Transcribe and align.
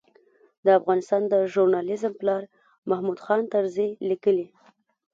د 0.65 0.67
افغانستان 0.79 1.21
د 1.27 1.33
ژورنالېزم 1.51 2.13
پلار 2.21 2.41
محمود 2.89 3.19
خان 3.25 3.41
طرزي 3.53 3.89
لیکي. 4.09 4.41